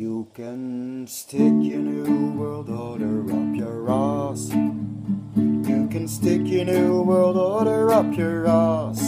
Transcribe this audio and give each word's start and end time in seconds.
You 0.00 0.32
can 0.32 1.04
stick 1.06 1.52
your 1.60 1.82
new 1.82 2.32
world 2.32 2.70
order 2.70 3.20
up 3.20 3.54
your 3.54 3.90
ass. 3.90 4.48
You 4.48 5.88
can 5.92 6.08
stick 6.08 6.40
your 6.46 6.64
new 6.64 7.02
world 7.02 7.36
order 7.36 7.92
up 7.92 8.16
your 8.16 8.48
ass. 8.48 9.02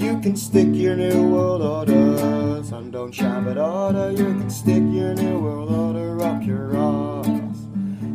You 0.00 0.18
can 0.22 0.34
stick 0.34 0.68
your 0.72 0.96
new 0.96 1.28
world 1.28 1.60
order. 1.60 2.64
Son, 2.64 2.90
don't 2.90 3.12
shabba 3.12 3.62
order. 3.62 4.12
You 4.12 4.32
can 4.40 4.48
stick 4.48 4.76
your 4.76 5.12
new 5.12 5.38
world 5.38 5.70
order 5.70 6.24
up 6.24 6.42
your 6.42 6.74
ass. 6.74 7.26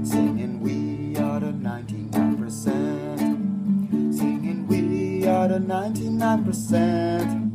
Singing 0.02 0.59
we 0.59 1.16
are 1.21 1.39
the 1.39 1.54
99%. 1.54 4.18
Singing 4.18 4.68
we 4.68 5.28
are 5.28 5.48
the 5.48 5.59
99%. 5.59 7.46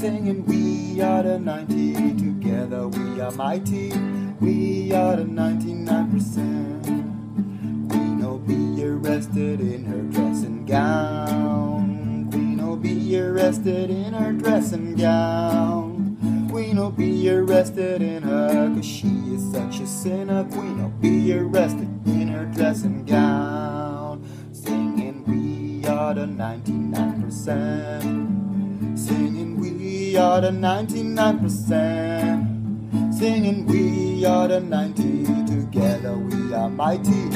Singing 0.00 0.40
we 0.46 1.02
are 1.02 1.22
the 1.22 1.38
90. 1.38 2.16
Together 2.16 2.88
we 2.88 3.20
are 3.20 3.30
mighty. 3.32 3.92
We 4.40 4.94
are 4.94 5.16
the 5.16 5.24
99%. 5.24 7.90
Queen 7.90 8.24
will 8.24 8.38
be 8.38 8.82
arrested 8.82 9.60
in 9.60 9.84
her 9.84 10.00
dressing 10.00 10.64
gown. 10.64 12.30
Queen 12.30 12.66
will 12.66 12.76
be 12.76 13.20
arrested 13.20 13.90
in 13.90 14.14
her 14.14 14.32
dressing 14.32 14.96
gown. 14.96 16.48
Queen 16.50 16.78
will 16.78 16.90
be 16.90 17.28
arrested 17.28 18.00
in 18.00 18.22
her, 18.22 18.72
cause 18.74 18.86
she 18.86 19.34
is 19.34 19.52
such 19.52 19.80
a 19.80 19.86
sinner. 19.86 20.44
Queen 20.44 20.82
will 20.82 20.88
be 20.88 21.34
arrested 21.34 21.90
in 22.06 22.28
her 22.28 22.46
dressing 22.46 23.04
gown. 23.04 24.24
Singing 24.50 25.24
we 25.26 25.86
are 25.86 26.14
the 26.14 26.24
99%. 26.24 28.49
Singing 28.94 29.60
we 29.60 30.16
are 30.16 30.40
the 30.40 30.50
99%. 30.50 33.14
Singing 33.14 33.66
we 33.66 34.24
are 34.24 34.48
the 34.48 34.60
90. 34.60 35.26
Together 35.46 36.16
we 36.16 36.54
are 36.54 36.70
mighty. 36.70 37.28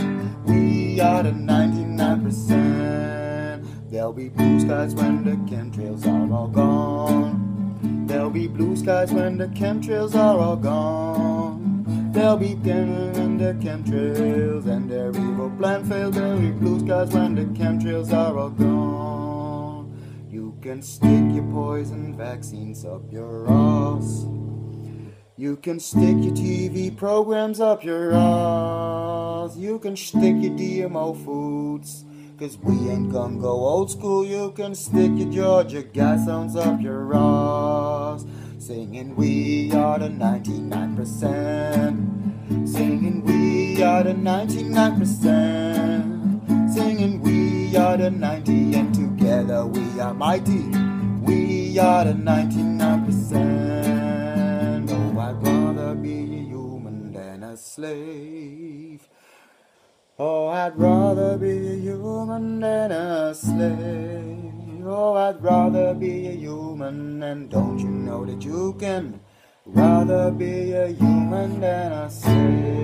We 0.47 0.99
are 1.01 1.23
the 1.23 1.33
99%. 1.33 3.91
There'll 3.91 4.15
be 4.15 4.31
blue 4.31 4.61
skies 4.61 4.95
when 4.95 5.25
the 5.25 5.37
chemtrails 5.51 6.07
are 6.07 6.33
all 6.33 6.49
gone. 6.49 8.07
There'll 8.07 8.31
be 8.31 8.49
blue 8.49 8.75
skies 8.77 9.13
when 9.13 9.37
the 9.37 9.49
chemtrails 9.49 10.15
are 10.15 10.39
all 10.39 10.57
gone. 10.57 11.85
There'll 12.13 12.39
be 12.39 12.55
when 12.55 13.37
the 13.37 13.53
chemtrails 13.55 14.65
and 14.67 14.91
their 14.91 15.11
evil 15.11 15.51
plan 15.59 15.85
fails. 15.85 16.15
There'll 16.15 16.41
be 16.41 16.53
blue 16.53 16.81
skies 16.81 17.13
when 17.13 17.35
the 17.35 17.45
chemtrails 17.61 18.11
are 18.13 18.39
all 18.39 18.49
gone. 18.49 19.34
You 20.35 20.59
can 20.61 20.83
stick 20.83 21.25
your 21.31 21.47
poison 21.53 22.17
vaccines 22.17 22.85
up 22.85 23.03
your 23.13 23.49
ass. 23.49 24.27
You 25.37 25.57
can 25.63 25.79
stick 25.79 26.17
your 26.19 26.35
TV 26.35 26.97
programs 26.97 27.61
up 27.61 27.85
your 27.85 28.13
ass. 28.13 29.57
You 29.57 29.79
can 29.79 29.97
stick 29.97 30.35
your 30.41 30.51
GMO 30.59 31.25
foods. 31.25 32.05
Cause 32.37 32.59
we 32.59 32.91
ain't 32.91 33.13
gonna 33.13 33.39
go 33.39 33.53
old 33.53 33.93
school. 33.93 34.27
You 34.27 34.51
can 34.57 34.75
stick 34.75 35.13
your 35.15 35.31
Georgia 35.31 35.85
Guidestones 35.85 36.57
up 36.57 36.81
your 36.81 37.15
ass. 37.15 38.27
Singing 38.59 39.15
we 39.15 39.71
are 39.71 40.01
the 40.01 40.09
99%. 40.09 42.69
Singing 42.69 43.25
we 43.25 43.81
are 43.85 44.03
the 44.03 44.15
99%. 44.15 46.75
Singing 46.75 47.23
we 47.23 47.77
are 47.77 47.97
the 47.97 48.11
90 48.11 48.75
and 48.75 48.94
we 49.63 50.01
are 50.01 50.15
mighty. 50.15 50.65
We 51.23 51.79
are 51.79 52.05
the 52.05 52.13
99%. 52.13 54.91
Oh, 54.91 55.19
I'd 55.21 55.43
rather 55.43 55.95
be 55.95 56.41
a 56.41 56.43
human 56.43 57.13
than 57.13 57.45
a 57.45 57.57
slave. 57.57 59.09
Oh, 60.19 60.49
I'd 60.49 60.77
rather 60.77 61.39
be 61.39 61.51
a 61.51 61.77
human 61.77 62.59
than 62.61 62.91
a 62.91 63.33
slave. 63.35 64.53
Oh, 64.85 65.15
I'd 65.15 65.41
rather 65.43 65.95
be 65.95 66.29
a 66.29 66.33
human, 66.33 67.23
and 67.23 67.49
don't 67.49 67.79
you 67.79 67.89
know 67.89 68.27
that 68.27 68.45
you 68.45 68.75
can 68.79 69.21
rather 69.65 70.31
be 70.31 70.73
a 70.73 70.89
human 70.89 71.61
than 71.61 71.93
a 71.93 72.11
slave? 72.11 72.84